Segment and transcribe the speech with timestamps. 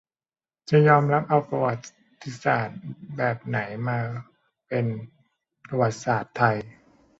[0.69, 1.73] จะยอมรับเอาประวั
[2.21, 2.79] ติศาสตร์
[3.17, 3.97] แบบไหนมา
[4.67, 4.85] เป็น
[5.67, 6.57] ประวัติศาสตร์ไทย